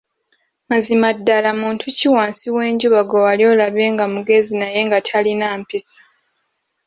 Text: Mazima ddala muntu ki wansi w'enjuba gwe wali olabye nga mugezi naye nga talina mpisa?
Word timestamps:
Mazima 0.69 1.07
ddala 1.17 1.49
muntu 1.61 1.85
ki 1.97 2.07
wansi 2.15 2.45
w'enjuba 2.55 2.99
gwe 3.09 3.19
wali 3.25 3.43
olabye 3.51 3.87
nga 3.93 4.05
mugezi 4.13 4.53
naye 4.61 4.79
nga 4.87 4.99
talina 5.07 5.47
mpisa? 5.61 5.99